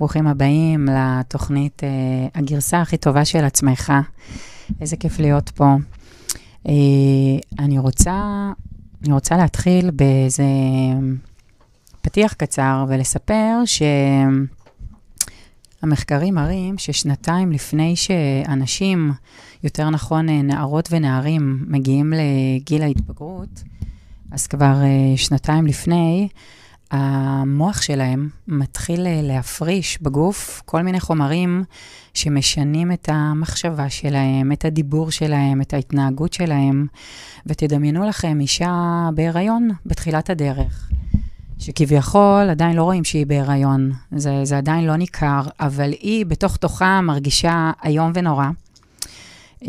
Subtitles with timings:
[0.00, 1.84] ברוכים הבאים לתוכנית uh,
[2.38, 3.92] הגרסה הכי טובה של עצמך.
[4.80, 5.76] איזה כיף להיות פה.
[6.66, 6.70] Uh,
[7.58, 8.50] אני רוצה,
[9.04, 10.44] אני רוצה להתחיל באיזה
[12.02, 13.62] פתיח קצר ולספר
[15.82, 19.12] שהמחקרים מראים ששנתיים לפני שאנשים,
[19.64, 23.62] יותר נכון נערות ונערים, מגיעים לגיל ההתבגרות,
[24.32, 26.28] אז כבר uh, שנתיים לפני,
[26.90, 31.64] המוח שלהם מתחיל אה, להפריש בגוף כל מיני חומרים
[32.14, 36.86] שמשנים את המחשבה שלהם, את הדיבור שלהם, את ההתנהגות שלהם.
[37.46, 40.90] ותדמיינו לכם אישה בהיריון בתחילת הדרך,
[41.58, 47.00] שכביכול עדיין לא רואים שהיא בהיריון, זה, זה עדיין לא ניכר, אבל היא בתוך תוכה
[47.00, 48.46] מרגישה איום ונורא.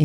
[0.00, 0.04] אה,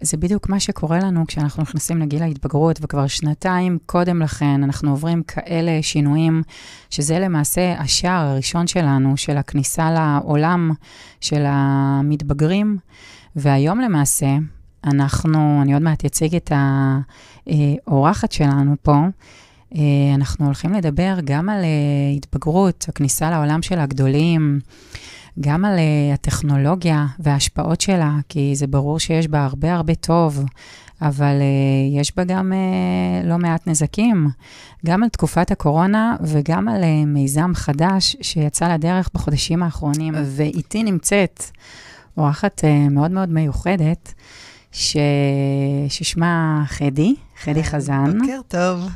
[0.00, 5.22] זה בדיוק מה שקורה לנו כשאנחנו נכנסים לגיל ההתבגרות, וכבר שנתיים קודם לכן אנחנו עוברים
[5.22, 6.42] כאלה שינויים,
[6.90, 10.70] שזה למעשה השער הראשון שלנו, של הכניסה לעולם
[11.20, 12.78] של המתבגרים.
[13.36, 14.36] והיום למעשה,
[14.84, 16.52] אנחנו, אני עוד מעט אציג את
[17.86, 18.96] האורחת שלנו פה,
[19.74, 24.60] אה, אנחנו הולכים לדבר גם על אה, התבגרות, הכניסה לעולם של הגדולים.
[25.40, 30.44] גם על uh, הטכנולוגיה וההשפעות שלה, כי זה ברור שיש בה הרבה הרבה טוב,
[31.02, 34.28] אבל uh, יש בה גם uh, לא מעט נזקים,
[34.86, 40.14] גם על תקופת הקורונה וגם על מיזם חדש שיצא לדרך בחודשים האחרונים.
[40.26, 41.44] ואיתי נמצאת
[42.16, 44.14] אורחת מאוד מאוד מיוחדת,
[44.72, 44.96] ש...
[45.88, 48.18] ששמה חדי, חדי חזן.
[48.18, 48.88] בוקר טוב.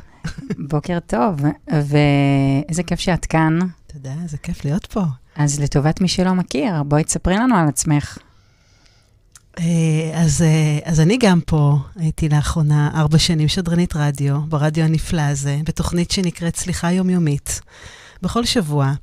[0.69, 3.59] בוקר טוב, ואיזה כיף שאת כאן.
[3.87, 5.03] תודה, איזה כיף להיות פה.
[5.35, 8.17] אז לטובת מי שלא מכיר, בואי תספרי לנו על עצמך.
[9.59, 15.21] אה, אז, אה, אז אני גם פה, הייתי לאחרונה ארבע שנים שדרנית רדיו, ברדיו הנפלא
[15.21, 17.61] הזה, בתוכנית שנקראת סליחה יומיומית,
[18.21, 18.93] בכל שבוע.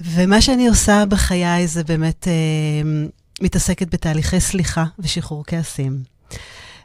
[0.00, 2.90] ומה שאני עושה בחיי זה באמת אה,
[3.40, 6.02] מתעסקת בתהליכי סליחה ושחרור כעסים.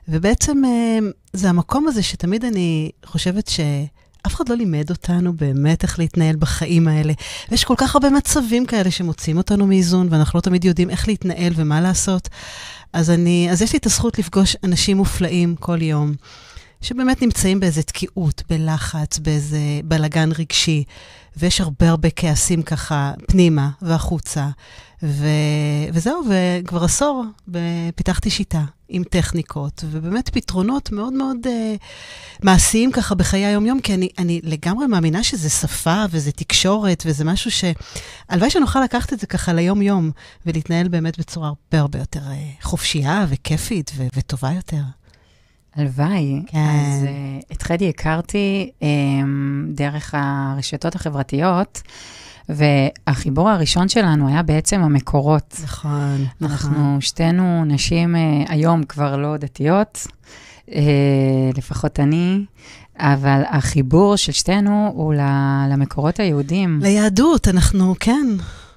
[0.08, 1.00] ובעצם אה,
[1.34, 3.60] זה המקום הזה שתמיד אני חושבת ש...
[4.28, 7.14] אף אחד לא לימד אותנו באמת איך להתנהל בחיים האלה.
[7.52, 11.54] ויש כל כך הרבה מצבים כאלה שמוצאים אותנו מאיזון, ואנחנו לא תמיד יודעים איך להתנהל
[11.56, 12.30] ומה לעשות.
[12.94, 16.14] אז, אני, אז יש לי את הזכות לפגוש אנשים מופלאים כל יום,
[16.82, 20.84] שבאמת נמצאים באיזה תקיעות, בלחץ, באיזה בלגן רגשי,
[21.38, 24.50] ויש הרבה הרבה כעסים ככה פנימה והחוצה.
[25.04, 25.28] ו...
[25.94, 27.24] וזהו, וכבר עשור
[27.96, 31.50] פיתחתי שיטה עם טכניקות, ובאמת פתרונות מאוד מאוד uh,
[32.44, 37.52] מעשיים ככה בחיי היום-יום, כי אני, אני לגמרי מאמינה שזה שפה וזה תקשורת וזה משהו
[37.52, 40.12] שהלוואי שנוכל לקחת את זה ככה ליום-יום,
[40.46, 44.82] ולהתנהל באמת בצורה הרבה הרבה יותר uh, חופשייה וכיפית ו- וטובה יותר.
[45.76, 46.42] הלוואי.
[46.48, 46.58] כן.
[46.58, 48.84] אז uh, את חדי הכרתי um,
[49.74, 51.82] דרך הרשתות החברתיות.
[52.50, 55.60] והחיבור הראשון שלנו היה בעצם המקורות.
[55.64, 57.02] נכון, אנחנו נכון.
[57.02, 60.08] שתינו נשים uh, היום כבר לא דתיות,
[60.70, 60.74] uh,
[61.58, 62.46] לפחות אני,
[63.00, 65.14] אבל החיבור של שתינו הוא
[65.72, 66.80] למקורות היהודים.
[66.82, 68.28] ליהדות, אנחנו, כן.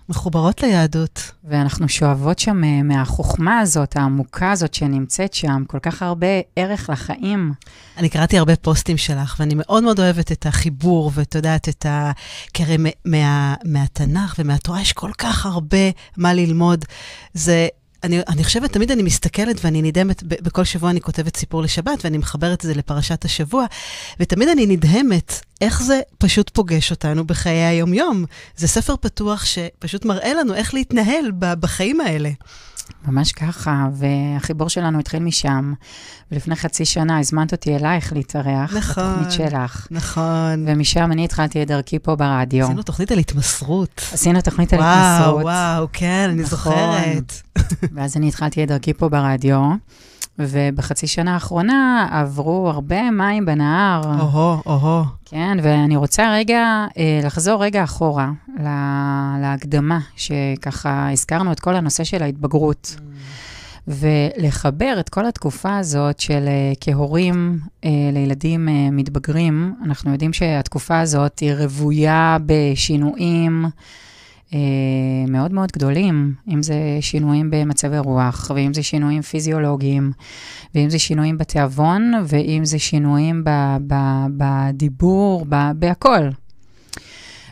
[0.09, 1.33] מחוברות ליהדות.
[1.45, 7.53] ואנחנו שואבות שם אה, מהחוכמה הזאת, העמוקה הזאת שנמצאת שם, כל כך הרבה ערך לחיים.
[7.97, 12.13] אני קראתי הרבה פוסטים שלך, ואני מאוד מאוד אוהבת את החיבור, ואת יודעת, את ה...
[12.55, 16.85] כי הרי מה, מהתנ"ך ומהתורה יש כל כך הרבה מה ללמוד.
[17.35, 17.69] זה...
[18.05, 22.19] אני, אני חושבת, תמיד אני מסתכלת ואני נדהמת, בכל שבוע אני כותבת סיפור לשבת ואני
[22.19, 23.67] מחברת את זה לפרשת השבוע,
[24.21, 28.25] ותמיד אני נדהמת איך זה פשוט פוגש אותנו בחיי היום-יום.
[28.57, 32.31] זה ספר פתוח שפשוט מראה לנו איך להתנהל בחיים האלה.
[33.07, 35.73] ממש ככה, והחיבור שלנו התחיל משם.
[36.33, 39.87] ולפני חצי שנה הזמנת אותי אלייך להתארח, נכון, בתוכנית שלך.
[39.91, 40.65] נכון.
[40.67, 42.65] ומשם אני התחלתי את דרכי פה ברדיו.
[42.65, 44.03] עשינו תוכנית על התמסרות.
[44.13, 45.43] עשינו תוכנית וואו, על התמסרות.
[45.43, 46.73] וואו, וואו, כן, אני נכון.
[46.73, 47.33] זוכרת.
[47.95, 49.61] ואז אני התחלתי את דרכי פה ברדיו.
[50.39, 54.01] ובחצי שנה האחרונה עברו הרבה מים בנהר.
[54.21, 55.05] או-הו, או-הו.
[55.25, 58.31] כן, ואני רוצה רגע אה, לחזור רגע אחורה
[58.61, 62.97] לה, להקדמה, שככה הזכרנו את כל הנושא של ההתבגרות.
[62.97, 63.03] Mm.
[63.89, 71.39] ולחבר את כל התקופה הזאת של אה, כהורים אה, לילדים מתבגרים, אנחנו יודעים שהתקופה הזאת
[71.39, 73.65] היא רוויה בשינויים.
[74.55, 74.59] אה,
[75.29, 80.13] מאוד מאוד גדולים, אם זה שינויים במצבי רוח, ואם זה שינויים פיזיולוגיים,
[80.75, 83.45] ואם זה שינויים בתיאבון, ואם זה שינויים
[84.37, 86.29] בדיבור, ב, בהכל.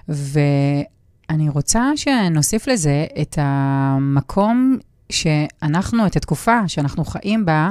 [0.08, 4.78] ואני רוצה שנוסיף לזה את המקום
[5.12, 7.70] שאנחנו, את התקופה שאנחנו חיים בה,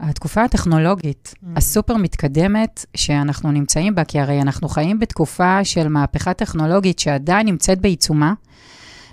[0.00, 1.46] התקופה הטכנולוגית mm.
[1.56, 7.80] הסופר מתקדמת שאנחנו נמצאים בה, כי הרי אנחנו חיים בתקופה של מהפכה טכנולוגית שעדיין נמצאת
[7.80, 8.34] בעיצומה,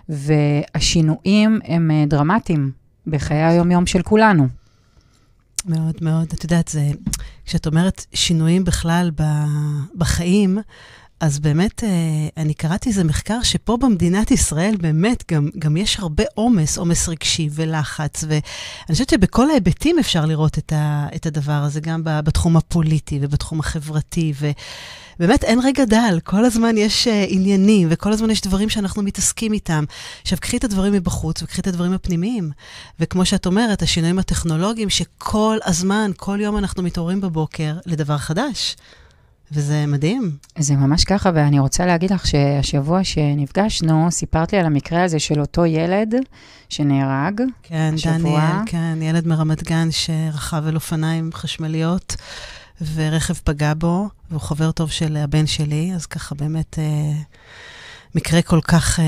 [0.10, 2.72] והשינויים הם אה, דרמטיים
[3.08, 4.48] בחיי היום-יום של כולנו.
[5.66, 6.28] מאוד מאוד.
[6.34, 6.92] את יודעת, זה,
[7.46, 9.24] כשאת אומרת שינויים בכלל ב,
[9.96, 10.58] בחיים,
[11.20, 11.90] אז באמת, אה,
[12.38, 17.50] אני קראתי איזה מחקר שפה במדינת ישראל באמת גם, גם יש הרבה עומס, עומס רגשי
[17.52, 18.42] ולחץ, ואני
[18.92, 24.34] חושבת שבכל ההיבטים אפשר לראות את, ה, את הדבר הזה, גם בתחום הפוליטי ובתחום החברתי,
[25.20, 29.54] ובאמת אין רגע דל, כל הזמן יש uh, עניינים, וכל הזמן יש דברים שאנחנו מתעסקים
[29.54, 29.84] איתם.
[30.22, 32.52] עכשיו, קחי את הדברים מבחוץ וקחי את הדברים הפנימיים.
[33.00, 38.76] וכמו שאת אומרת, השינויים הטכנולוגיים, שכל הזמן, כל יום אנחנו מתעוררים בבוקר לדבר חדש.
[39.52, 40.38] וזה מדהים.
[40.58, 45.42] זה ממש ככה, ואני רוצה להגיד לך שהשבוע שנפגשנו, סיפרת לי על המקרה הזה של
[45.42, 46.16] אותו ילד
[46.70, 47.42] שנהרג.
[47.64, 48.18] כן, השבוע.
[48.18, 52.16] דניאל, כן, ילד מרמת גן שרכב על אופניים חשמליות,
[52.94, 57.14] ורכב פגע בו, והוא חבר טוב של הבן שלי, אז ככה באמת אה,
[58.16, 59.06] מקרה כל כך, אה,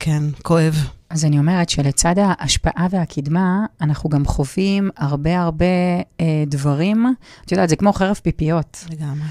[0.00, 0.88] כן, כואב.
[1.10, 5.64] אז אני אומרת שלצד ההשפעה והקדמה, אנחנו גם חווים הרבה הרבה
[6.20, 7.14] אה, דברים.
[7.44, 8.84] את יודעת, זה כמו חרב פיפיות.
[8.90, 9.26] לגמרי.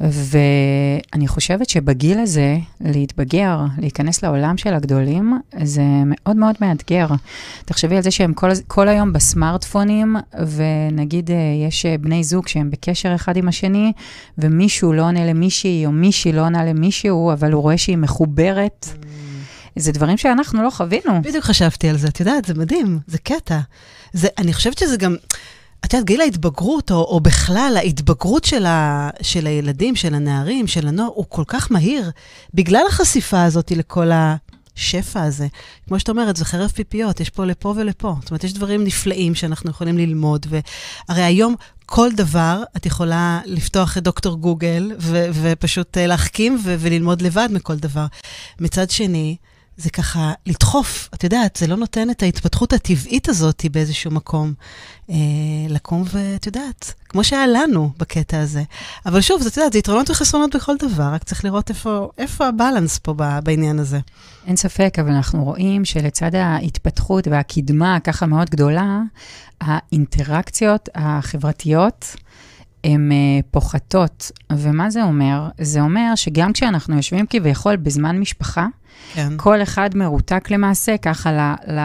[0.00, 7.06] ואני חושבת שבגיל הזה, להתבגר, להיכנס לעולם של הגדולים, זה מאוד מאוד מאתגר.
[7.64, 10.16] תחשבי על זה שהם כל, כל היום בסמארטפונים,
[10.56, 11.36] ונגיד אה,
[11.68, 13.92] יש אה, בני זוג שהם בקשר אחד עם השני,
[14.38, 18.88] ומישהו לא עונה למישהי, או מישהי לא עונה למישהו, אבל הוא רואה שהיא מחוברת.
[19.76, 21.22] זה דברים שאנחנו לא חווינו.
[21.22, 23.58] בדיוק חשבתי על זה, את יודעת, זה מדהים, זה קטע.
[24.12, 25.16] זה, אני חושבת שזה גם...
[25.84, 30.88] את יודעת, גיל ההתבגרות, או, או בכלל ההתבגרות של, ה, של הילדים, של הנערים, של
[30.88, 32.10] הנוער, הוא כל כך מהיר,
[32.54, 35.46] בגלל החשיפה הזאת לכל השפע הזה.
[35.88, 38.14] כמו שאת אומרת, זה חרב פיפיות, יש פה לפה ולפה.
[38.20, 41.54] זאת אומרת, יש דברים נפלאים שאנחנו יכולים ללמוד, והרי היום
[41.86, 47.48] כל דבר, את יכולה לפתוח את דוקטור גוגל, ו, ופשוט אה, להחכים ו, וללמוד לבד
[47.52, 48.06] מכל דבר.
[48.60, 49.36] מצד שני,
[49.76, 54.54] זה ככה לדחוף, את יודעת, זה לא נותן את ההתפתחות הטבעית הזאת באיזשהו מקום.
[55.10, 55.16] אה,
[55.68, 58.62] לקום ואת יודעת, כמו שהיה לנו בקטע הזה.
[59.06, 62.98] אבל שוב, את יודעת, זה יתרונות וחסרונות בכל דבר, רק צריך לראות איפה, איפה הבלנס
[62.98, 63.98] פה בעניין הזה.
[64.46, 69.00] אין ספק, אבל אנחנו רואים שלצד ההתפתחות והקדמה הככה מאוד גדולה,
[69.60, 72.16] האינטראקציות החברתיות,
[72.84, 74.30] הן uh, פוחתות.
[74.52, 75.48] ומה זה אומר?
[75.60, 78.66] זה אומר שגם כשאנחנו יושבים כביכול בזמן משפחה,
[79.14, 79.32] כן.
[79.36, 81.72] כל אחד מרותק למעשה, ככה ל...
[81.72, 81.80] ל...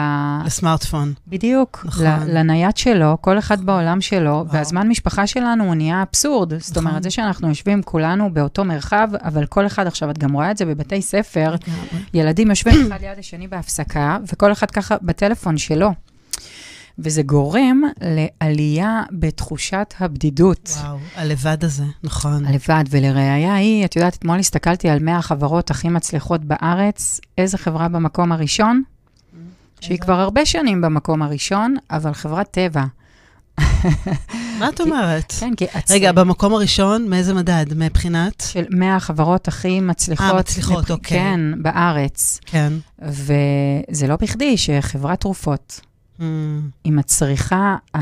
[0.46, 1.12] לסמארטפון.
[1.28, 1.84] בדיוק.
[1.84, 2.06] נכון.
[2.06, 4.48] ל, לנייד שלו, כל אחד בעולם שלו, וואו.
[4.48, 6.48] והזמן משפחה שלנו הוא נהיה אבסורד.
[6.54, 6.60] נכון.
[6.60, 10.50] זאת אומרת, זה שאנחנו יושבים כולנו באותו מרחב, אבל כל אחד, עכשיו, את גם רואה
[10.50, 11.54] את זה בבתי ספר,
[12.14, 15.90] ילדים יושבים אחד ליד השני בהפסקה, וכל אחד ככה בטלפון שלו.
[17.02, 20.70] וזה גורם לעלייה בתחושת הבדידות.
[20.82, 22.46] וואו, הלבד הזה, נכון.
[22.46, 27.88] הלבד, ולראיה היא, את יודעת, אתמול הסתכלתי על 100 החברות הכי מצליחות בארץ, איזה חברה
[27.88, 28.82] במקום הראשון?
[29.80, 32.84] שהיא כבר הרבה שנים במקום הראשון, אבל חברת טבע.
[34.58, 35.32] מה את אומרת?
[35.40, 35.66] כן, כי...
[35.90, 37.66] רגע, במקום הראשון, מאיזה מדד?
[37.76, 38.44] מבחינת?
[38.52, 40.34] של 100 החברות הכי מצליחות.
[40.34, 41.18] אה, מצליחות, אוקיי.
[41.18, 42.40] כן, בארץ.
[42.46, 42.72] כן.
[42.98, 45.80] וזה לא בכדי שחברת תרופות
[46.20, 46.22] mm.
[46.84, 48.00] עם הצריכה ה...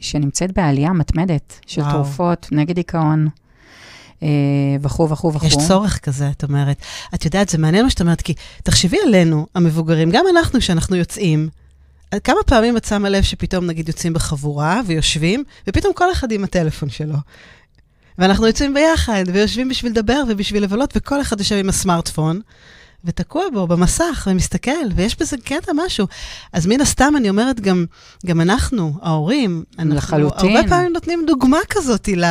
[0.00, 1.92] שנמצאת בעלייה מתמדת של וואו.
[1.92, 3.28] תרופות נגד דיכאון.
[4.22, 4.28] אה,
[4.80, 5.46] וכו' וכו' וכו'.
[5.46, 6.76] יש צורך כזה, את אומרת.
[7.14, 11.48] את יודעת, זה מעניין מה שאת אומרת, כי תחשבי עלינו, המבוגרים, גם אנחנו, כשאנחנו יוצאים,
[12.24, 16.90] כמה פעמים את שמה לב שפתאום, נגיד, יוצאים בחבורה ויושבים, ופתאום כל אחד עם הטלפון
[16.90, 17.16] שלו.
[18.18, 22.40] ואנחנו יוצאים ביחד, ויושבים בשביל לדבר ובשביל לבלות, וכל אחד יושב עם הסמארטפון.
[23.04, 26.06] ותקוע בו במסך ומסתכל, ויש בזה קטע משהו.
[26.52, 27.84] אז מן הסתם, אני אומרת, גם,
[28.26, 30.56] גם אנחנו, ההורים, אנחנו לחלוטין.
[30.56, 32.24] הרבה פעמים נותנים דוגמה כזאת ל...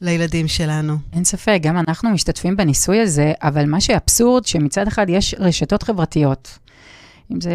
[0.00, 0.96] לילדים שלנו.
[1.12, 6.58] אין ספק, גם אנחנו משתתפים בניסוי הזה, אבל מה שאבסורד, שמצד אחד יש רשתות חברתיות.
[7.32, 7.52] אם זה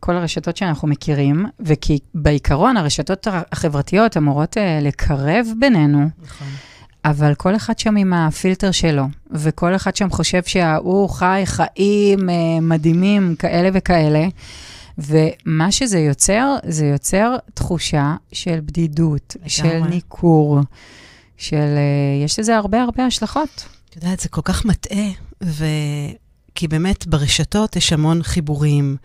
[0.00, 6.08] כל הרשתות שאנחנו מכירים, וכי בעיקרון הרשתות החברתיות אמורות uh, לקרב בינינו.
[6.22, 6.48] נכון.
[7.04, 12.34] אבל כל אחד שם עם הפילטר שלו, וכל אחד שם חושב שההוא חי חיים אה,
[12.60, 14.28] מדהימים כאלה וכאלה.
[14.98, 19.50] ומה שזה יוצר, זה יוצר תחושה של בדידות, לגמרי.
[19.50, 20.60] של ניכור,
[21.36, 21.56] של...
[21.56, 23.68] אה, יש לזה הרבה הרבה השלכות.
[23.90, 25.08] את יודעת, זה כל כך מטעה,
[25.42, 25.64] ו...
[26.54, 28.96] כי באמת ברשתות יש המון חיבורים,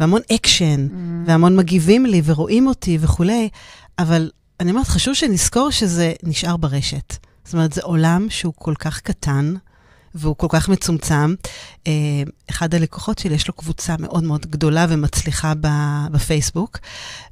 [0.00, 0.92] והמון אקשן, mm.
[1.26, 3.48] והמון מגיבים לי ורואים אותי וכולי,
[3.98, 4.30] אבל
[4.60, 7.16] אני אומרת, חשוב שנזכור שזה נשאר ברשת.
[7.44, 9.54] זאת אומרת, זה עולם שהוא כל כך קטן,
[10.14, 11.34] והוא כל כך מצומצם.
[11.86, 11.92] אה,
[12.50, 15.52] אחד הלקוחות שלי, יש לו קבוצה מאוד מאוד גדולה ומצליחה
[16.10, 16.78] בפייסבוק,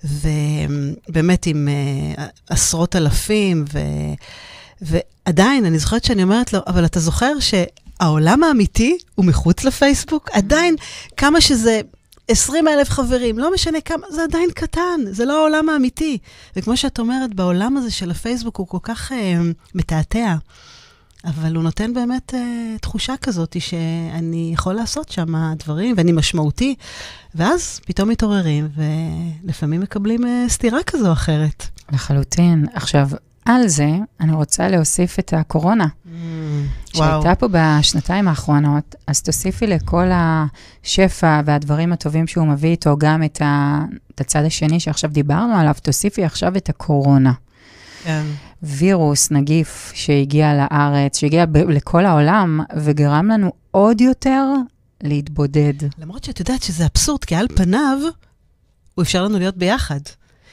[0.04, 3.78] ובאמת עם אה, עשרות אלפים, ו...
[4.82, 7.54] ועדיין, אני זוכרת שאני אומרת לו, אבל אתה זוכר ש...
[8.00, 10.30] העולם האמיתי הוא מחוץ לפייסבוק.
[10.32, 10.76] עדיין,
[11.16, 11.80] כמה שזה
[12.30, 16.18] 20 אלף חברים, לא משנה כמה, זה עדיין קטן, זה לא העולם האמיתי.
[16.56, 19.40] וכמו שאת אומרת, בעולם הזה של הפייסבוק הוא כל כך אה,
[19.74, 20.34] מתעתע,
[21.24, 26.74] אבל הוא נותן באמת אה, תחושה כזאת שאני יכול לעשות שם דברים, ואני משמעותי,
[27.34, 28.68] ואז פתאום מתעוררים,
[29.44, 31.66] ולפעמים מקבלים אה, סתירה כזו או אחרת.
[31.92, 32.66] לחלוטין.
[32.74, 33.08] עכשיו,
[33.50, 33.90] על זה,
[34.20, 35.84] אני רוצה להוסיף את הקורונה.
[35.84, 36.08] Mm,
[36.96, 37.38] שהייתה וואו.
[37.38, 43.84] פה בשנתיים האחרונות, אז תוסיפי לכל השפע והדברים הטובים שהוא מביא איתו גם את, ה,
[44.14, 47.32] את הצד השני שעכשיו דיברנו עליו, תוסיפי עכשיו את הקורונה.
[48.02, 48.22] כן.
[48.62, 54.44] וירוס, נגיף שהגיע לארץ, שהגיע ב- לכל העולם, וגרם לנו עוד יותר
[55.02, 55.74] להתבודד.
[55.98, 57.98] למרות שאת יודעת שזה אבסורד, כי על פניו,
[58.94, 60.00] הוא אפשר לנו להיות ביחד.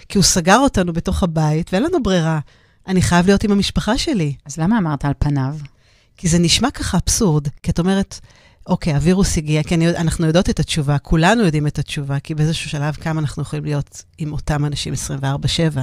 [0.10, 2.40] כי הוא סגר אותנו בתוך הבית, ואין לנו ברירה.
[2.88, 4.36] אני חייב להיות עם המשפחה שלי.
[4.46, 5.56] אז למה אמרת על פניו?
[6.18, 8.20] כי זה נשמע ככה אבסורד, כי את אומרת,
[8.68, 12.70] אוקיי, הווירוס הגיע, כי אני, אנחנו יודעות את התשובה, כולנו יודעים את התשובה, כי באיזשהו
[12.70, 14.94] שלב כמה אנחנו יכולים להיות עם אותם אנשים
[15.74, 15.80] 24-7.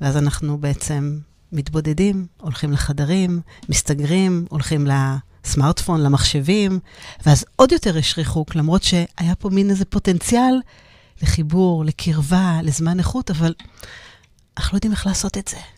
[0.00, 1.18] ואז אנחנו בעצם
[1.52, 6.78] מתבודדים, הולכים לחדרים, מסתגרים, הולכים לסמארטפון, למחשבים,
[7.26, 10.60] ואז עוד יותר יש ריחוק, למרות שהיה פה מין איזה פוטנציאל
[11.22, 13.54] לחיבור, לקרבה, לזמן איכות, אבל
[14.58, 15.75] אנחנו לא יודעים איך לעשות את זה.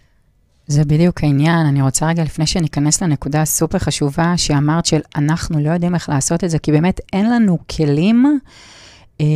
[0.69, 1.67] זה בדיוק העניין.
[1.67, 6.45] אני רוצה רגע, לפני שניכנס לנקודה הסופר חשובה שאמרת של אנחנו לא יודעים איך לעשות
[6.45, 8.39] את זה, כי באמת אין לנו כלים,
[9.21, 9.27] אה,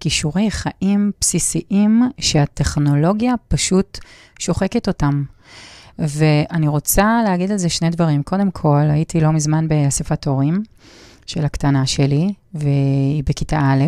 [0.00, 3.98] כישורי חיים בסיסיים שהטכנולוגיה פשוט
[4.38, 5.24] שוחקת אותם.
[5.98, 8.22] ואני רוצה להגיד על זה שני דברים.
[8.22, 10.62] קודם כל, הייתי לא מזמן באספת הורים
[11.30, 13.84] של הקטנה שלי, והיא בכיתה א',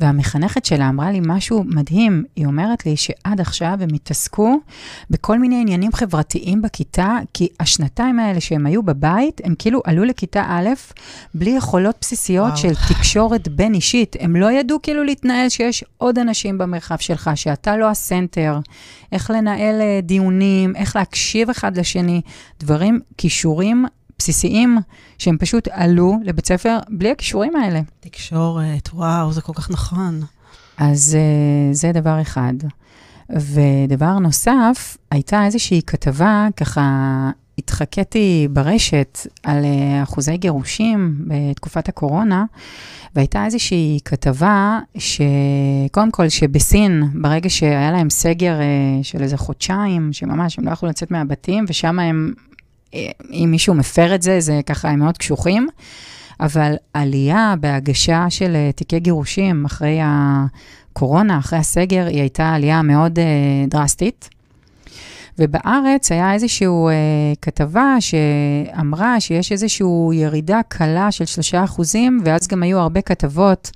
[0.00, 2.24] והמחנכת שלה אמרה לי משהו מדהים.
[2.36, 4.56] היא אומרת לי שעד עכשיו הם התעסקו
[5.10, 10.44] בכל מיני עניינים חברתיים בכיתה, כי השנתיים האלה שהם היו בבית, הם כאילו עלו לכיתה
[10.48, 10.68] א',
[11.34, 12.56] בלי יכולות בסיסיות וואו.
[12.56, 14.16] של תקשורת בין-אישית.
[14.20, 18.58] הם לא ידעו כאילו להתנהל שיש עוד אנשים במרחב שלך, שאתה לא הסנטר,
[19.12, 22.20] איך לנהל אה, דיונים, איך להקשיב אחד לשני,
[22.60, 23.86] דברים, כישורים
[24.18, 24.78] בסיסיים,
[25.18, 27.80] שהם פשוט עלו לבית ספר בלי הכישורים האלה.
[28.00, 30.20] תקשורת, וואו, זה כל כך נכון.
[30.76, 32.54] אז uh, זה דבר אחד.
[33.30, 42.44] ודבר נוסף, הייתה איזושהי כתבה, ככה התחקיתי ברשת על uh, אחוזי גירושים בתקופת הקורונה,
[43.14, 50.58] והייתה איזושהי כתבה שקודם כל, שבסין, ברגע שהיה להם סגר uh, של איזה חודשיים, שממש
[50.58, 52.32] הם לא יכלו לצאת מהבתים, ושם הם
[53.32, 55.68] אם מישהו מפר את זה, זה ככה, הם מאוד קשוחים.
[56.40, 63.18] אבל עלייה בהגשה של אה, תיקי גירושים אחרי הקורונה, אחרי הסגר, היא הייתה עלייה מאוד
[63.18, 64.28] uh, דרסטית.
[65.38, 71.24] ובארץ היה איזושהי uh, כתבה שאמרה שיש איזושהי ירידה קלה של
[71.76, 71.82] 3%,
[72.24, 73.70] ואז גם היו הרבה כתבות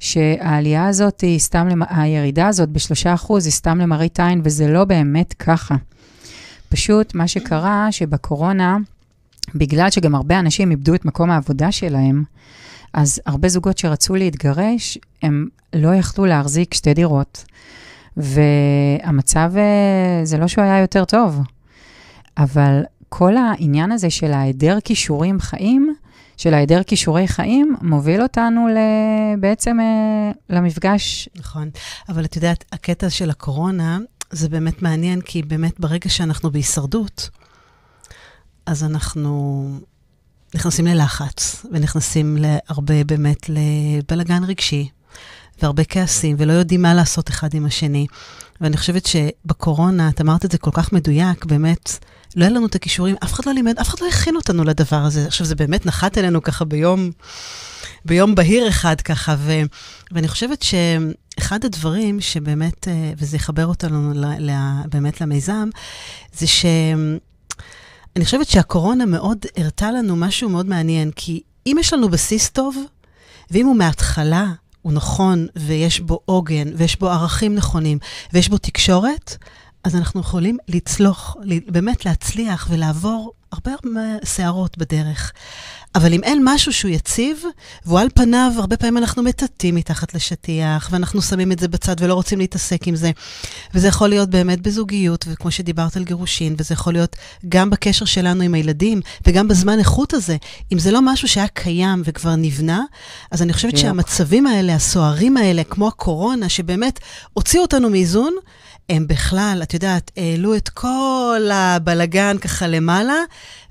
[0.00, 5.74] שהעלייה הזאת היא סתם, הירידה הזאת ב-3% היא סתם למראית עין, וזה לא באמת ככה.
[6.72, 8.76] פשוט מה שקרה, שבקורונה,
[9.54, 12.24] בגלל שגם הרבה אנשים איבדו את מקום העבודה שלהם,
[12.92, 17.44] אז הרבה זוגות שרצו להתגרש, הם לא יכלו להחזיק שתי דירות.
[18.16, 21.40] והמצב, אה, זה לא שהוא היה יותר טוב,
[22.38, 25.94] אבל כל העניין הזה של ההיעדר כישורים חיים,
[26.36, 28.66] של ההיעדר כישורי חיים, מוביל אותנו
[29.40, 31.28] בעצם אה, למפגש.
[31.36, 31.70] נכון,
[32.08, 33.98] אבל את יודעת, הקטע של הקורונה,
[34.32, 37.30] זה באמת מעניין, כי באמת ברגע שאנחנו בהישרדות,
[38.66, 39.64] אז אנחנו
[40.54, 44.88] נכנסים ללחץ, ונכנסים להרבה באמת לבלגן רגשי,
[45.62, 48.06] והרבה כעסים, ולא יודעים מה לעשות אחד עם השני.
[48.60, 51.90] ואני חושבת שבקורונה, את אמרת את זה כל כך מדויק, באמת,
[52.36, 54.96] לא היה לנו את הכישורים, אף אחד לא לימד, אף אחד לא הכין אותנו לדבר
[54.96, 55.26] הזה.
[55.26, 57.10] עכשיו, זה באמת נחת אלינו ככה ביום,
[58.04, 59.52] ביום בהיר אחד ככה, ו,
[60.12, 60.62] ואני חושבת
[61.40, 64.12] שאחד הדברים שבאמת, אה, וזה יחבר אותנו
[64.90, 65.68] באמת למיזם,
[66.38, 66.64] זה ש...
[68.16, 72.76] אני חושבת שהקורונה מאוד הראתה לנו משהו מאוד מעניין, כי אם יש לנו בסיס טוב,
[73.50, 74.46] ואם הוא מההתחלה,
[74.82, 77.98] הוא נכון, ויש בו עוגן, ויש בו ערכים נכונים,
[78.32, 79.36] ויש בו תקשורת,
[79.84, 81.36] אז אנחנו יכולים לצלוח,
[81.68, 83.72] באמת להצליח ולעבור הרבה
[84.24, 85.32] שערות בדרך.
[85.94, 87.42] אבל אם אין משהו שהוא יציב,
[87.86, 92.14] והוא על פניו, הרבה פעמים אנחנו מטאטאים מתחת לשטיח, ואנחנו שמים את זה בצד ולא
[92.14, 93.10] רוצים להתעסק עם זה.
[93.74, 97.16] וזה יכול להיות באמת בזוגיות, וכמו שדיברת על גירושין, וזה יכול להיות
[97.48, 100.36] גם בקשר שלנו עם הילדים, וגם בזמן איכות הזה.
[100.72, 102.82] אם זה לא משהו שהיה קיים וכבר נבנה,
[103.30, 107.00] אז אני חושבת שהמצבים האלה, הסוערים האלה, כמו הקורונה, שבאמת
[107.32, 108.34] הוציאו אותנו מאיזון,
[108.88, 113.14] הם בכלל, את יודעת, העלו את כל הבלגן ככה למעלה,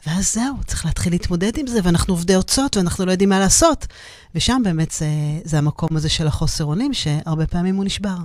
[0.07, 3.87] ואז זהו, צריך להתחיל להתמודד עם זה, ואנחנו עובדי אוצות, ואנחנו לא יודעים מה לעשות.
[4.35, 5.07] ושם באמת זה,
[5.43, 8.15] זה המקום הזה של החוסר אונים, שהרבה פעמים הוא נשבר.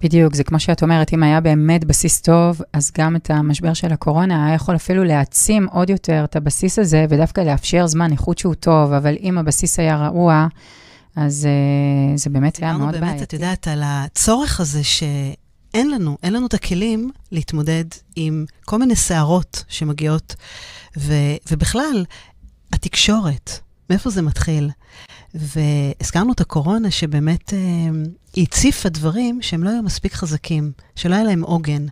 [0.00, 3.92] בדיוק, זה כמו שאת אומרת, אם היה באמת בסיס טוב, אז גם את המשבר של
[3.92, 8.54] הקורונה היה יכול אפילו להעצים עוד יותר את הבסיס הזה, ודווקא לאפשר זמן איכות שהוא
[8.54, 10.46] טוב, אבל אם הבסיס היה רעוע,
[11.16, 11.48] אז
[12.14, 13.06] uh, זה באמת היה מאוד בעייתי.
[13.06, 14.80] באמת, את יודעת, על הצורך הזה
[15.74, 17.84] שאין לנו, אין לנו את הכלים להתמודד
[18.16, 20.34] עם כל מיני סערות שמגיעות,
[20.98, 21.12] ו,
[21.50, 22.04] ובכלל,
[22.72, 23.50] התקשורת,
[23.90, 24.70] מאיפה זה מתחיל?
[25.34, 27.58] והזכרנו את הקורונה, שבאמת אה,
[28.34, 31.86] היא הציפה דברים שהם לא היו מספיק חזקים, שלא היה להם עוגן.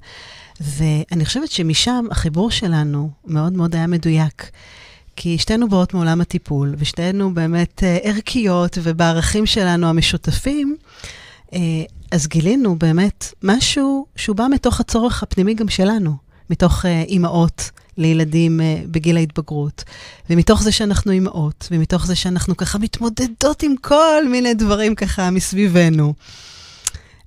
[0.61, 4.51] ואני חושבת שמשם החיבור שלנו מאוד מאוד היה מדויק.
[5.17, 10.77] כי שתינו באות מעולם הטיפול, ושתינו באמת אה, ערכיות, ובערכים שלנו המשותפים,
[12.11, 16.17] אז גילינו באמת משהו שהוא בא מתוך הצורך הפנימי גם שלנו,
[16.51, 19.85] מתוך אה, אימהות לילדים uh, בגיל ההתבגרות.
[20.31, 26.15] ומתוך זה שאנחנו אימהות, ומתוך זה שאנחנו ככה מתמודדות עם כל מיני דברים ככה מסביבנו.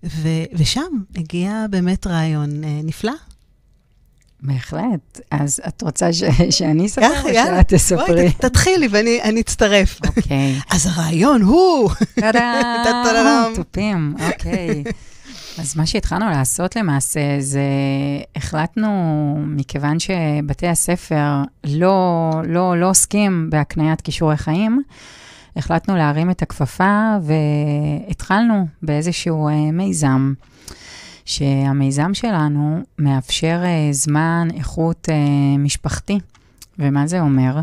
[0.04, 2.50] ו- ושם הגיע באמת רעיון
[2.84, 3.12] נפלא.
[4.46, 5.20] בהחלט.
[5.32, 8.06] אז את רוצה ש- שאני אספר או שאת תספרי?
[8.08, 10.00] בואי, תתחילי ואני אצטרף.
[10.08, 10.60] אוקיי.
[10.72, 11.90] אז הרעיון הוא...
[12.20, 13.46] טה-דה!
[13.56, 14.84] תופים, אוקיי.
[15.60, 17.62] אז מה שהתחלנו לעשות למעשה, זה
[18.36, 18.90] החלטנו,
[19.48, 24.82] מכיוון שבתי הספר לא, לא, לא עוסקים בהקניית כישורי חיים,
[25.56, 27.16] החלטנו להרים את הכפפה
[28.08, 30.34] והתחלנו באיזשהו מיזם,
[31.26, 36.20] שהמיזם שלנו מאפשר אה, זמן איכות אה, משפחתי.
[36.80, 37.62] ומה זה אומר?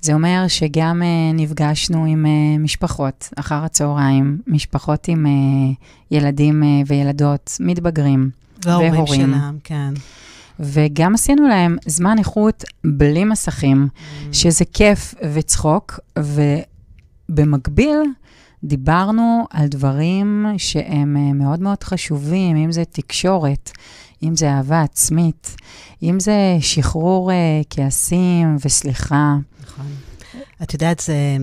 [0.00, 6.66] זה אומר שגם uh, נפגשנו עם uh, משפחות אחר הצהריים, משפחות עם uh, ילדים uh,
[6.86, 8.30] וילדות מתבגרים
[8.64, 8.92] והורים.
[8.92, 9.94] והורים שלהם, כן.
[10.60, 14.02] וגם עשינו להם זמן איכות בלי מסכים, mm.
[14.32, 16.00] שזה כיף וצחוק,
[17.28, 17.98] ובמקביל
[18.64, 23.70] דיברנו על דברים שהם מאוד מאוד חשובים, אם זה תקשורת,
[24.22, 25.56] אם זה אהבה עצמית,
[26.02, 27.34] אם זה שחרור uh,
[27.70, 29.36] כעסים וסליחה.
[29.62, 29.86] נכון.
[30.62, 31.36] את יודעת, זה...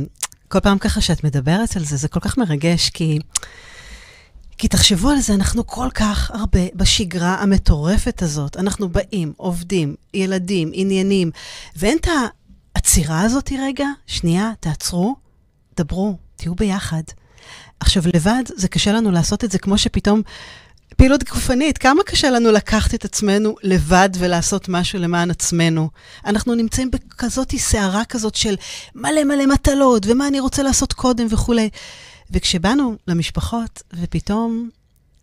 [0.48, 3.20] כל פעם ככה שאת מדברת על זה, זה כל כך מרגש, כי...
[4.58, 8.58] כי תחשבו על זה, אנחנו כל כך הרבה בשגרה המטורפת הזאת.
[8.58, 11.32] אנחנו באים, עובדים, ילדים, עניינים,
[11.76, 12.08] ואין את
[12.76, 15.16] העצירה הזאת רגע, שנייה, תעצרו,
[15.78, 17.04] דברו, תהיו ביחד.
[17.80, 20.22] עכשיו, לבד זה קשה לנו לעשות את זה כמו שפתאום
[20.98, 25.90] פעילות גופנית, כמה קשה לנו לקחת את עצמנו לבד ולעשות משהו למען עצמנו.
[26.26, 28.56] אנחנו נמצאים בכזאת סערה כזאת של
[28.96, 31.70] מלא מלא מטלות, ומה אני רוצה לעשות קודם וכולי.
[32.32, 34.70] וכשבאנו למשפחות, ופתאום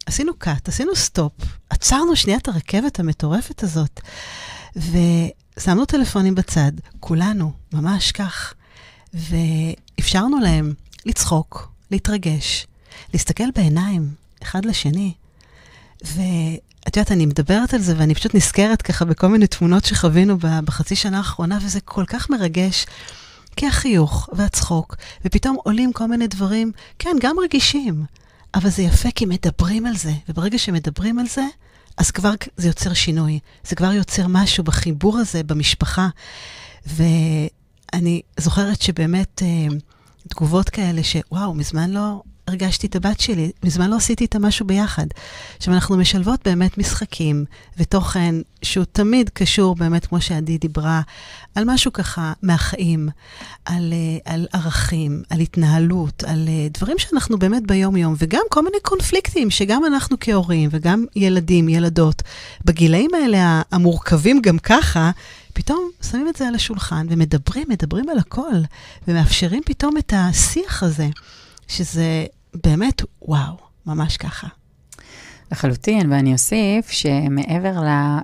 [0.07, 1.33] עשינו cut, עשינו סטופ,
[1.71, 4.01] עצרנו שנייה את הרכבת המטורפת הזאת,
[4.77, 8.55] ושמנו טלפונים בצד, כולנו, ממש כך,
[9.15, 10.75] ואפשרנו להם
[11.07, 12.67] לצחוק, להתרגש,
[13.13, 15.13] להסתכל בעיניים אחד לשני.
[16.03, 20.97] ואת יודעת, אני מדברת על זה ואני פשוט נזכרת ככה בכל מיני תמונות שחווינו בחצי
[20.97, 22.87] שנה האחרונה, וזה כל כך מרגש.
[23.57, 28.05] כי החיוך והצחוק, ופתאום עולים כל מיני דברים, כן, גם רגישים,
[28.55, 31.45] אבל זה יפה כי מדברים על זה, וברגע שמדברים על זה,
[31.97, 33.39] אז כבר זה יוצר שינוי.
[33.69, 36.09] זה כבר יוצר משהו בחיבור הזה, במשפחה.
[36.87, 39.77] ואני זוכרת שבאמת אה,
[40.29, 45.07] תגובות כאלה שוואו, מזמן לא הרגשתי את הבת שלי, מזמן לא עשיתי איתה משהו ביחד.
[45.57, 47.45] עכשיו, אנחנו משלבות באמת משחקים
[47.79, 51.01] ותוכן שהוא תמיד קשור, באמת, כמו שעדי דיברה,
[51.55, 53.09] על משהו ככה מהחיים,
[53.65, 58.77] על, אה, על ערכים, על התנהלות, על אה, דברים שאנחנו באמת ביום-יום, וגם כל מיני
[58.83, 62.23] קונפליקטים שגם אנחנו כהורים וגם ילדים, ילדות,
[62.65, 65.11] בגילאים האלה המורכבים גם ככה,
[65.55, 68.55] פתאום שמים את זה על השולחן ומדברים, מדברים על הכל,
[69.09, 71.09] ומאפשרים פתאום את השיח הזה.
[71.69, 72.27] שזה
[72.65, 74.47] באמת וואו, ממש ככה.
[75.53, 77.83] לחלוטין, ואני אוסיף שמעבר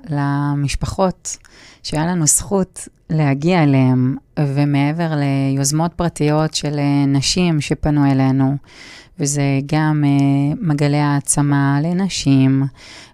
[0.08, 1.36] למשפחות
[1.82, 8.56] שהיה לנו זכות להגיע אליהן, ומעבר ליוזמות פרטיות של אה, נשים שפנו אלינו,
[9.20, 12.62] וזה גם uh, מגלי העצמה לנשים,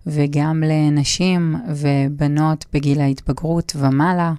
[0.07, 4.33] וגם לנשים ובנות בגיל ההתבגרות ומעלה.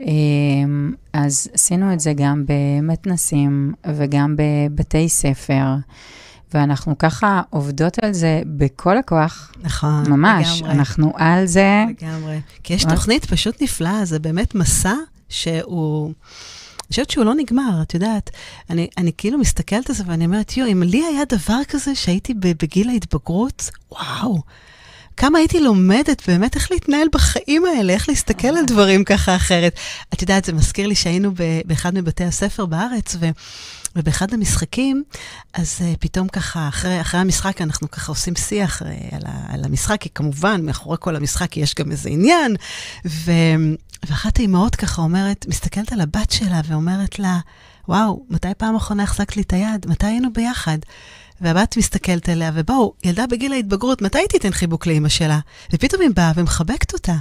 [0.00, 5.64] אמ, אז עשינו את זה גם במתנסים וגם בבתי ספר.
[6.54, 9.52] ואנחנו ככה עובדות על זה בכל הכוח.
[9.62, 10.74] נכון, ממש, לגמרי.
[10.74, 11.84] אנחנו על זה.
[11.88, 12.40] לגמרי.
[12.62, 14.94] כי יש תוכנית פשוט נפלאה, זה באמת מסע
[15.28, 16.12] שהוא...
[16.88, 18.30] אני חושבת שהוא לא נגמר, את יודעת.
[18.70, 22.34] אני, אני כאילו מסתכלת על זה ואני אומרת, יו, אם לי היה דבר כזה שהייתי
[22.34, 24.42] בגיל ההתבגרות, וואו.
[25.16, 29.78] כמה הייתי לומדת באמת איך להתנהל בחיים האלה, איך להסתכל על דברים ככה אחרת.
[30.14, 31.30] את יודעת, זה מזכיר לי שהיינו
[31.64, 33.28] באחד מבתי הספר בארץ, ו...
[33.96, 35.02] ובאחד המשחקים,
[35.54, 39.64] אז uh, פתאום ככה, אחרי, אחרי המשחק, אנחנו ככה עושים שיח uh, על, ה, על
[39.64, 42.56] המשחק, כי כמובן, מאחורי כל המשחק יש גם איזה עניין.
[43.06, 43.32] ו,
[44.06, 47.38] ואחת האימהות ככה אומרת, מסתכלת על הבת שלה ואומרת לה,
[47.88, 49.86] וואו, מתי פעם אחרונה החזקת לי את היד?
[49.88, 50.78] מתי היינו ביחד?
[51.40, 55.38] והבת מסתכלת עליה, ובואו, ילדה בגיל ההתבגרות, מתי היא תיתן חיבוק לאימא שלה?
[55.72, 57.16] ופתאום היא באה ומחבקת אותה.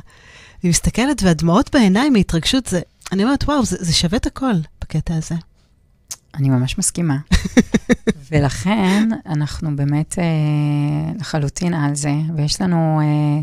[0.63, 5.15] היא מסתכלת, והדמעות בעיניים מהתרגשות, זה, אני אומרת, וואו, זה, זה שווה את הכל בקטע
[5.15, 5.35] הזה.
[6.35, 7.17] אני ממש מסכימה.
[8.31, 10.23] ולכן אנחנו באמת אה,
[11.19, 13.41] לחלוטין על זה, ויש לנו אה,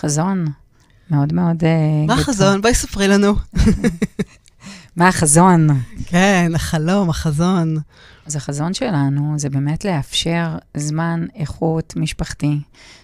[0.00, 0.46] חזון
[1.10, 2.06] מאוד מאוד אה.
[2.06, 2.62] מה החזון?
[2.62, 3.34] בואי ספרי לנו.
[4.96, 5.68] מה החזון?
[6.06, 7.76] כן, החלום, החזון.
[8.26, 12.60] אז החזון שלנו זה באמת לאפשר זמן איכות משפחתי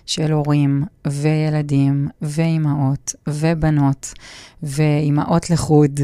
[0.07, 4.15] של הורים וילדים ואימהות ובנות
[4.63, 6.01] ואימהות לחוד,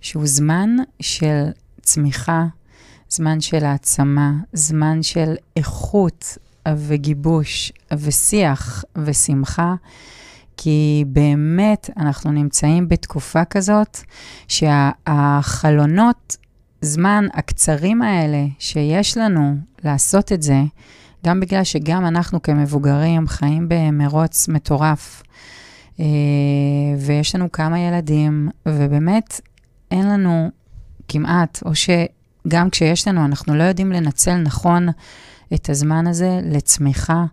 [0.00, 1.44] ושהוא זמן של
[1.82, 2.46] צמיחה,
[3.08, 9.74] זמן של העצמה, זמן של איכות וגיבוש ושיח ושמחה.
[10.56, 13.98] כי באמת אנחנו נמצאים בתקופה כזאת
[14.48, 16.36] שהחלונות
[16.80, 20.62] זמן הקצרים האלה שיש לנו לעשות את זה,
[21.26, 25.22] גם בגלל שגם אנחנו כמבוגרים חיים במרוץ מטורף,
[26.00, 26.04] אה,
[26.98, 29.40] ויש לנו כמה ילדים, ובאמת
[29.90, 30.50] אין לנו
[31.08, 34.88] כמעט, או שגם כשיש לנו, אנחנו לא יודעים לנצל נכון
[35.54, 37.24] את הזמן הזה לצמיחה,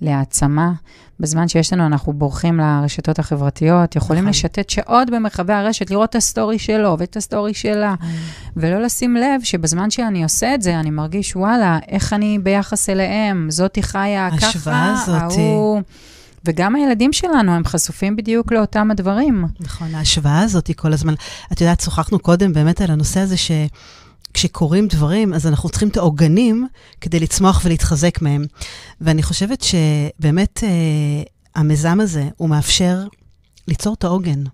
[0.00, 0.72] להעצמה.
[1.20, 4.30] בזמן שיש לנו, אנחנו בורחים לרשתות החברתיות, יכולים נכון.
[4.30, 7.94] לשוטט שעות במרחבי הרשת, לראות את הסטורי שלו ואת הסטורי שלה,
[8.56, 13.46] ולא לשים לב שבזמן שאני עושה את זה, אני מרגיש, וואלה, איך אני ביחס אליהם,
[13.50, 15.40] זאתי חיה ככה, זאתי.
[15.40, 15.82] ההוא...
[16.44, 19.44] וגם הילדים שלנו, הם חשופים בדיוק לאותם הדברים.
[19.60, 21.14] נכון, ההשוואה הזאת היא כל הזמן.
[21.52, 23.50] את יודעת, שוחחנו קודם באמת על הנושא הזה ש...
[24.38, 26.66] כשקורים דברים, אז אנחנו צריכים את העוגנים
[27.00, 28.44] כדי לצמוח ולהתחזק מהם.
[29.00, 31.22] ואני חושבת שבאמת אה,
[31.54, 33.06] המיזם הזה, הוא מאפשר
[33.68, 34.44] ליצור את העוגן.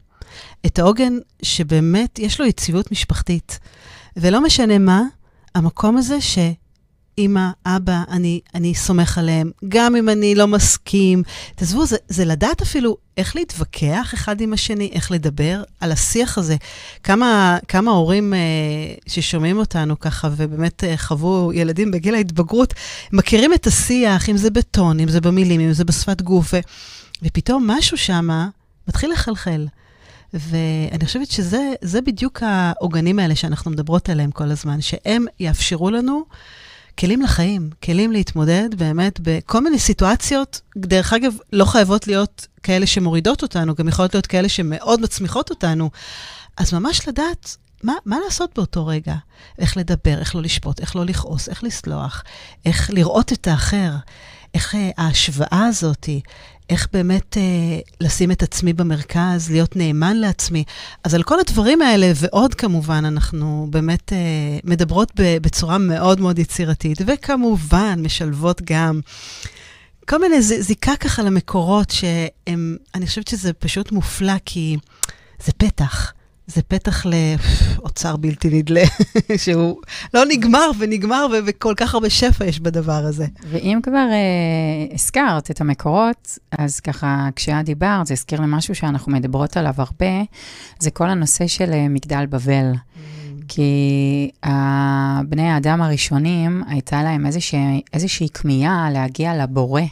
[0.66, 3.59] את העוגן שבאמת יש לו יציבות משפחתית.
[4.16, 5.03] ולא משנה מה,
[5.55, 6.38] המקום הזה ש...
[7.18, 11.22] אמא, אבא, אני, אני סומך עליהם, גם אם אני לא מסכים.
[11.55, 16.57] תעזבו, זה, זה לדעת אפילו איך להתווכח אחד עם השני, איך לדבר על השיח הזה.
[17.03, 18.38] כמה, כמה הורים אה,
[19.07, 22.74] ששומעים אותנו ככה, ובאמת אה, חוו ילדים בגיל ההתבגרות,
[23.12, 26.59] מכירים את השיח, אם זה בטון, אם זה במילים, אם זה בשפת גוף, ו,
[27.22, 28.48] ופתאום משהו שם
[28.88, 29.66] מתחיל לחלחל.
[30.35, 36.24] ואני חושבת שזה בדיוק העוגנים האלה שאנחנו מדברות עליהם כל הזמן, שהם יאפשרו לנו
[36.98, 43.42] כלים לחיים, כלים להתמודד באמת בכל מיני סיטואציות, דרך אגב, לא חייבות להיות כאלה שמורידות
[43.42, 45.90] אותנו, גם יכולות להיות כאלה שמאוד מצמיחות אותנו.
[46.57, 49.14] אז ממש לדעת מה, מה לעשות באותו רגע,
[49.59, 52.24] איך לדבר, איך לא לשפוט, איך לא לכעוס, איך לסלוח,
[52.66, 53.90] איך לראות את האחר,
[54.54, 56.09] איך אה, ההשוואה הזאת,
[56.70, 57.42] איך באמת אה,
[58.00, 60.64] לשים את עצמי במרכז, להיות נאמן לעצמי.
[61.05, 66.98] אז על כל הדברים האלה, ועוד כמובן, אנחנו באמת אה, מדברות בצורה מאוד מאוד יצירתית,
[67.07, 69.00] וכמובן משלבות גם
[70.09, 74.77] כל מיני זיקה ככה למקורות, שהם, אני חושבת שזה פשוט מופלא, כי
[75.44, 76.12] זה פתח.
[76.46, 78.85] זה פתח לאוצר בלתי נדלה,
[79.44, 79.76] שהוא
[80.14, 83.26] לא נגמר ונגמר, וכל כך הרבה שפע יש בדבר הזה.
[83.50, 89.12] ואם כבר אה, הזכרת את המקורות, אז ככה, כשאת דיברת, זה הזכיר לי משהו שאנחנו
[89.12, 90.22] מדברות עליו הרבה,
[90.78, 92.72] זה כל הנושא של אה, מגדל בבל.
[92.72, 93.14] Mm.
[93.48, 94.30] כי
[95.28, 99.83] בני האדם הראשונים, הייתה להם איזושהי, איזושהי כמיהה להגיע לבורא.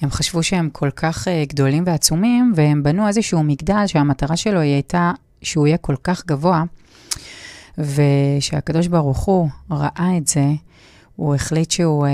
[0.00, 4.72] הם חשבו שהם כל כך uh, גדולים ועצומים, והם בנו איזשהו מגדל שהמטרה שלו היא
[4.72, 5.12] הייתה
[5.44, 6.64] שהוא יהיה כל כך גבוה,
[7.78, 10.46] ושהקדוש ברוך הוא ראה את זה,
[11.16, 12.12] הוא החליט שהוא אה,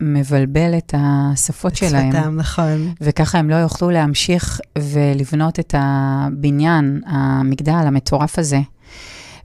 [0.00, 2.12] מבלבל את השפות את שלהם.
[2.12, 2.94] שפתם, נכון.
[3.00, 8.60] וככה הם לא יוכלו להמשיך ולבנות את הבניין, המגדל המטורף הזה.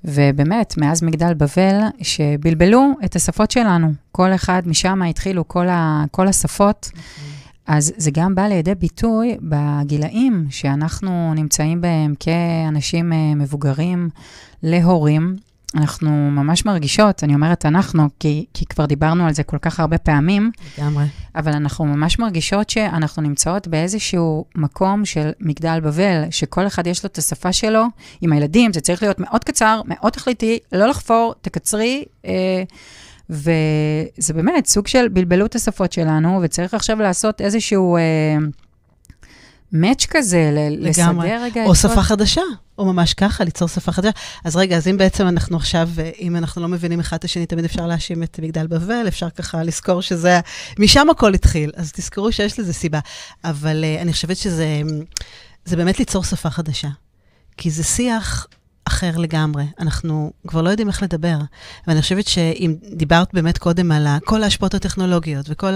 [0.05, 3.93] ובאמת, מאז מגדל בבל, שבלבלו את השפות שלנו.
[4.11, 6.91] כל אחד משם התחילו כל, ה, כל השפות.
[6.93, 7.24] נכון.
[7.67, 14.09] אז זה גם בא לידי ביטוי בגילאים שאנחנו נמצאים בהם כאנשים אה, מבוגרים
[14.63, 15.35] להורים.
[15.75, 19.97] אנחנו ממש מרגישות, אני אומרת אנחנו, כי, כי כבר דיברנו על זה כל כך הרבה
[19.97, 20.51] פעמים.
[20.77, 21.05] לגמרי.
[21.35, 27.07] אבל אנחנו ממש מרגישות שאנחנו נמצאות באיזשהו מקום של מגדל בבל, שכל אחד יש לו
[27.07, 27.83] את השפה שלו.
[28.21, 32.05] עם הילדים זה צריך להיות מאוד קצר, מאוד תכליתי, לא לחפור, תקצרי.
[32.25, 32.63] אה,
[33.29, 37.97] וזה באמת סוג של בלבלו את השפות שלנו, וצריך עכשיו לעשות איזשהו...
[37.97, 38.01] אה,
[39.71, 40.87] מאץ' כזה, ל-.
[40.89, 42.41] לסדר רגע או את שפה כל- חדשה,
[42.77, 44.11] או ממש ככה, ליצור שפה חדשה.
[44.43, 47.45] אז רגע, אז אם בעצם אנחנו עכשיו, אה, אם אנחנו לא מבינים אחד את השני,
[47.45, 50.39] תמיד אפשר להאשים את מגדל בבל, אפשר ככה לזכור שזה,
[50.79, 51.71] משם הכל התחיל.
[51.75, 52.99] אז תזכרו שיש לזה סיבה.
[53.43, 54.81] אבל uh, אני חושבת שזה
[55.65, 56.89] זה באמת ליצור שפה חדשה.
[57.57, 58.47] כי זה שיח
[58.95, 59.65] אחר לגמרי.
[59.79, 61.37] אנחנו כבר לא יודעים איך לדבר.
[61.87, 65.73] ואני חושבת שאם דיברת באמת קודם על כל ההשפעות הטכנולוגיות וכל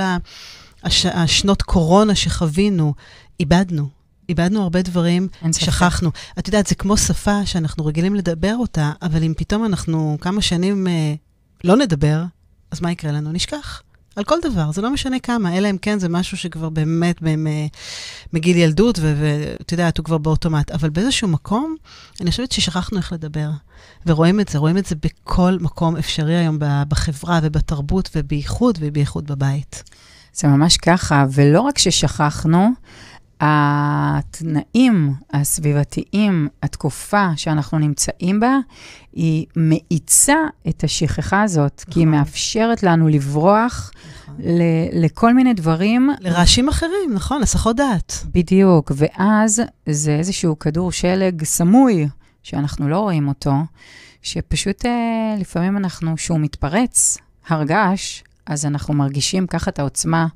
[0.84, 2.94] הש, השנות קורונה שחווינו,
[3.40, 3.88] איבדנו.
[4.30, 5.28] איבדנו הרבה דברים.
[5.66, 6.10] שכחנו.
[6.40, 10.88] את יודעת, זה כמו שפה שאנחנו רגילים לדבר אותה, אבל אם פתאום אנחנו כמה שנים
[10.88, 11.14] אה,
[11.64, 12.24] לא נדבר,
[12.72, 13.32] אז מה יקרה לנו?
[13.32, 13.82] נשכח.
[14.16, 17.68] על כל דבר, זה לא משנה כמה, אלא אם כן זה משהו שכבר באמת במ-
[18.34, 20.72] מגיל ילדות, ואת יודעת, הוא כבר באוטומט.
[20.72, 21.76] אבל באיזשהו מקום,
[22.22, 23.50] אני חושבת ששכחנו איך לדבר.
[24.06, 29.84] ורואים את זה, רואים את זה בכל מקום אפשרי היום בחברה ובתרבות, ובייחוד, ובייחוד בבית.
[30.34, 32.70] זה ממש ככה, ולא רק ששכחנו,
[33.40, 38.58] התנאים הסביבתיים, התקופה שאנחנו נמצאים בה,
[39.14, 40.36] היא מאיצה
[40.70, 42.20] את השכחה הזאת, כי היא נכון.
[42.20, 43.92] מאפשרת לנו לברוח
[44.40, 46.10] ל- לכל מיני דברים.
[46.20, 48.26] לרעשים אחרים, נכון, הסחות דעת.
[48.34, 52.08] בדיוק, ואז זה איזשהו כדור שלג סמוי,
[52.44, 53.54] שאנחנו לא רואים אותו,
[54.22, 60.28] שפשוט אה, לפעמים אנחנו, שהוא מתפרץ, הרגש, אז אנחנו מרגישים ככה את העוצמה,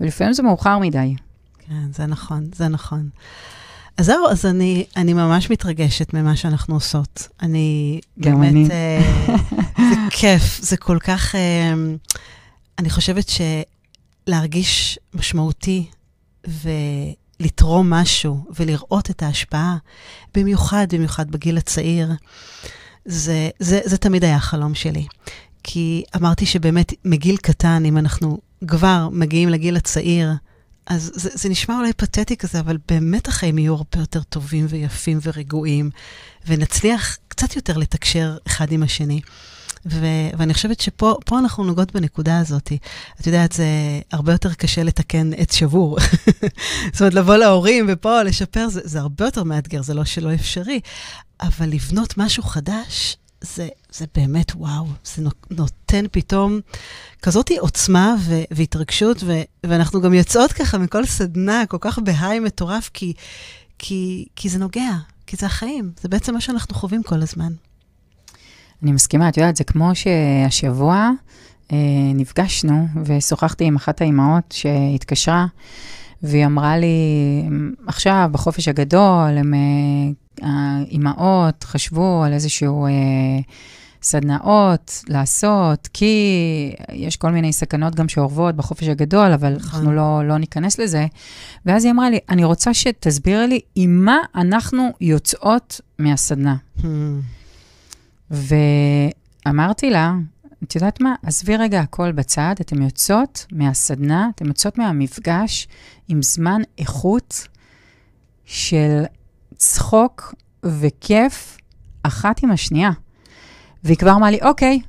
[0.00, 1.14] ולפעמים זה מאוחר מדי.
[1.68, 3.08] כן, זה נכון, זה נכון.
[3.96, 7.28] אז זהו, אז אני, אני ממש מתרגשת ממה שאנחנו עושות.
[7.42, 8.70] אני גם באמת, אני.
[8.70, 9.36] אה,
[9.76, 11.34] זה כיף, זה כל כך...
[11.34, 11.74] אה,
[12.78, 13.32] אני חושבת
[14.26, 15.86] שלהרגיש משמעותי
[16.46, 19.76] ולתרום משהו ולראות את ההשפעה,
[20.34, 22.12] במיוחד, במיוחד בגיל הצעיר,
[23.04, 25.06] זה, זה, זה תמיד היה החלום שלי.
[25.62, 30.32] כי אמרתי שבאמת מגיל קטן, אם אנחנו כבר מגיעים לגיל הצעיר,
[30.86, 35.18] אז זה, זה נשמע אולי פתטי כזה, אבל באמת החיים יהיו הרבה יותר טובים ויפים
[35.22, 35.90] ורגועים,
[36.46, 39.20] ונצליח קצת יותר לתקשר אחד עם השני.
[39.86, 42.72] ו- ואני חושבת שפה פה אנחנו נוגעות בנקודה הזאת.
[43.20, 43.66] את יודעת, זה
[44.12, 45.98] הרבה יותר קשה לתקן עץ שבור.
[46.92, 50.80] זאת אומרת, לבוא להורים ופה לשפר, זה, זה הרבה יותר מאתגר, זה לא שלא אפשרי.
[51.40, 56.60] אבל לבנות משהו חדש, זה, זה באמת וואו, זה נות- נותן פתאום
[57.22, 62.90] כזאת עוצמה ו- והתרגשות, ו- ואנחנו גם יוצאות ככה מכל סדנה כל כך בהיי מטורף,
[62.94, 63.12] כי,
[63.78, 64.90] כי, כי זה נוגע,
[65.26, 67.52] כי זה החיים, זה בעצם מה שאנחנו חווים כל הזמן.
[68.82, 71.10] אני מסכימה, את יודעת, זה כמו שהשבוע
[71.72, 71.76] אה,
[72.14, 75.46] נפגשנו ושוחחתי עם אחת האימהות שהתקשרה,
[76.22, 76.86] והיא אמרה לי,
[77.86, 79.58] עכשיו, בחופש הגדול, הם, אה,
[80.42, 82.86] האימהות חשבו על איזשהו...
[82.86, 82.90] אה,
[84.04, 86.14] סדנאות לעשות, כי
[86.92, 89.80] יש כל מיני סכנות גם שאורבות בחופש הגדול, אבל נכון.
[89.80, 91.06] אנחנו לא, לא ניכנס לזה.
[91.66, 96.56] ואז היא אמרה לי, אני רוצה שתסבירי לי עם מה אנחנו יוצאות מהסדנה.
[96.78, 96.84] Hmm.
[98.30, 100.14] ואמרתי לה,
[100.64, 101.14] את יודעת מה?
[101.22, 105.68] עזבי רגע הכל בצד, אתן יוצאות מהסדנה, אתן יוצאות מהמפגש
[106.08, 107.48] עם זמן איכות
[108.44, 109.04] של
[109.72, 111.58] צחוק וכיף
[112.02, 112.90] אחת עם השנייה.
[113.84, 114.80] והיא כבר אמרה לי, אוקיי,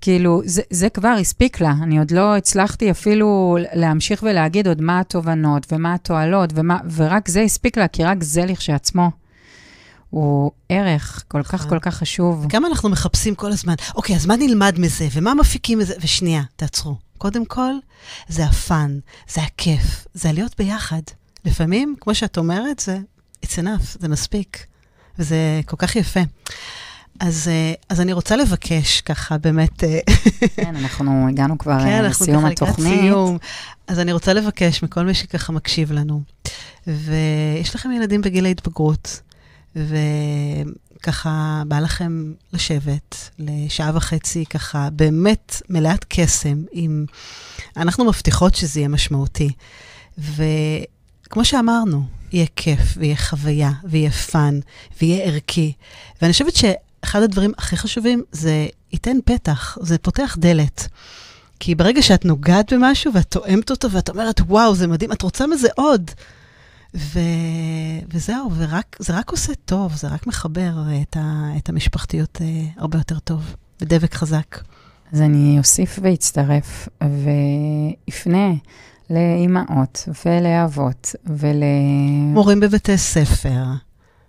[0.00, 1.74] כאילו, זה, זה כבר הספיק לה.
[1.82, 7.40] אני עוד לא הצלחתי אפילו להמשיך ולהגיד עוד מה התובנות ומה התועלות, ומה, ורק זה
[7.40, 9.10] הספיק לה, כי רק זה לכשעצמו
[10.10, 11.68] הוא ערך כל כך נכון.
[11.68, 12.46] כל כך חשוב.
[12.48, 15.94] כמה אנחנו מחפשים כל הזמן, אוקיי, אז מה נלמד מזה, ומה מפיקים מזה?
[16.00, 16.96] ושנייה, תעצרו.
[17.18, 17.72] קודם כל,
[18.28, 18.98] זה הפאן,
[19.28, 21.02] זה הכיף, זה להיות ביחד.
[21.44, 22.98] לפעמים, כמו שאת אומרת, זה
[23.44, 24.66] it's enough, זה מספיק,
[25.18, 26.20] וזה כל כך יפה.
[27.20, 29.98] אז, אה, אז אני רוצה לבקש ככה באמת, אה,
[30.56, 33.00] כן, אנחנו הגענו כבר כן, אה, אנחנו לסיום ככה לקראת התוכנית.
[33.00, 33.38] סיום.
[33.86, 36.22] אז אני רוצה לבקש מכל מי שככה מקשיב לנו,
[36.86, 39.20] ויש לכם ילדים בגיל ההתבגרות,
[39.76, 47.06] וככה בא לכם לשבת לשעה וחצי, ככה באמת מלאת קסם, עם...
[47.76, 49.50] אנחנו מבטיחות שזה יהיה משמעותי.
[50.18, 54.60] וכמו שאמרנו, יהיה כיף, ויהיה חוויה, ויהיה fun,
[55.00, 55.72] ויהיה ערכי.
[56.22, 60.88] ואני חושבת שאחד הדברים הכי חשובים זה ייתן פתח, זה פותח דלת.
[61.60, 65.46] כי ברגע שאת נוגעת במשהו ואת טועמת אותו ואת אומרת, וואו, זה מדהים, את רוצה
[65.46, 66.10] מזה עוד.
[66.94, 67.20] ו...
[68.08, 71.50] וזהו, ורק, זה רק עושה טוב, זה רק מחבר אה, את, ה...
[71.56, 74.58] את המשפחתיות אה, הרבה יותר טוב, בדבק חזק.
[75.12, 78.52] אז אני אוסיף ואצטרף, ויפנה
[79.10, 81.62] לאימהות ולאבות ול...
[82.32, 83.64] מורים בבתי ספר,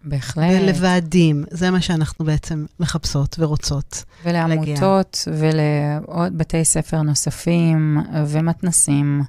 [0.04, 0.62] בהחלט.
[0.62, 4.04] ולוועדים, זה מה שאנחנו בעצם מחפשות ורוצות.
[4.26, 9.22] ולעמותות, ולעוד בתי ספר נוספים, ומתנסים,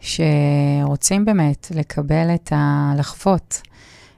[0.00, 2.92] שרוצים באמת לקבל את ה...
[2.96, 3.60] לחוות.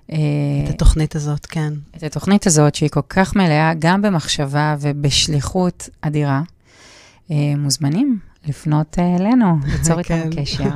[0.07, 1.73] את התוכנית הזאת, כן.
[1.97, 6.43] את התוכנית הזאת, שהיא כל כך מלאה, גם במחשבה ובשליחות אדירה.
[7.57, 10.43] מוזמנים לפנות אלינו, ליצור איתנו כן.
[10.43, 10.71] קשר.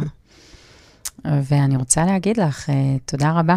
[1.24, 2.70] ואני רוצה להגיד לך,
[3.04, 3.56] תודה רבה.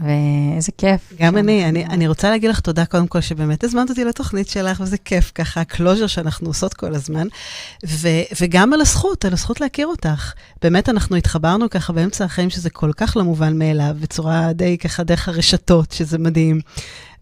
[0.00, 1.12] ואיזה כיף.
[1.18, 4.80] גם אני, אני, אני רוצה להגיד לך תודה קודם כל, שבאמת הזמנת אותי לתוכנית שלך,
[4.80, 7.26] וזה כיף ככה, הקלוז'ר שאנחנו עושות כל הזמן,
[7.86, 8.08] ו,
[8.40, 10.32] וגם על הזכות, על הזכות להכיר אותך.
[10.62, 15.04] באמת, אנחנו התחברנו ככה באמצע החיים, שזה כל כך לא מובן מאליו, בצורה די ככה
[15.04, 16.60] דרך הרשתות, שזה מדהים.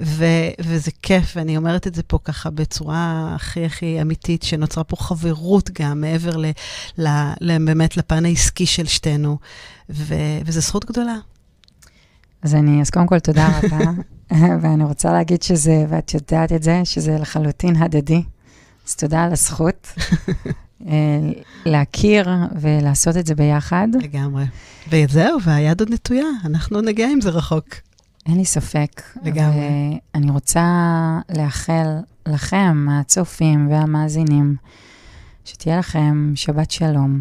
[0.00, 0.24] ו,
[0.60, 5.70] וזה כיף, ואני אומרת את זה פה ככה בצורה הכי הכי אמיתית, שנוצרה פה חברות
[5.80, 6.46] גם, מעבר ל,
[6.98, 7.08] ל,
[7.40, 9.38] ל, באמת לפן העסקי של שתינו,
[9.90, 11.16] ו, וזו זכות גדולה.
[12.44, 13.90] אז אני, אז קודם כל, תודה רבה.
[14.60, 18.22] ואני רוצה להגיד שזה, ואת יודעת את זה, שזה לחלוטין הדדי.
[18.86, 19.92] אז תודה על הזכות
[21.66, 22.28] להכיר
[22.60, 23.88] ולעשות את זה ביחד.
[24.00, 24.44] לגמרי.
[24.90, 27.66] וזהו, והיד עוד נטויה, אנחנו נגיע עם זה רחוק.
[28.26, 29.02] אין לי ספק.
[29.22, 29.98] לגמרי.
[30.14, 30.64] ואני רוצה
[31.36, 31.86] לאחל
[32.28, 34.56] לכם, הצופים והמאזינים,
[35.44, 37.20] שתהיה לכם שבת שלום.